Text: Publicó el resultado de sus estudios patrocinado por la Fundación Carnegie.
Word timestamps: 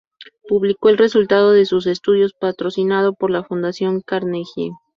Publicó 0.47 0.89
el 0.89 0.97
resultado 0.97 1.51
de 1.51 1.65
sus 1.67 1.85
estudios 1.85 2.33
patrocinado 2.33 3.13
por 3.13 3.29
la 3.29 3.43
Fundación 3.43 4.01
Carnegie. 4.03 4.71